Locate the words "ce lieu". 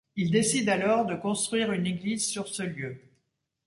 2.47-2.99